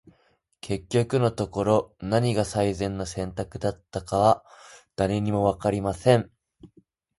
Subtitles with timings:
[0.61, 4.43] •結局のところ、何が最善の選択だったのかは、
[4.95, 6.31] 誰にも分かりません。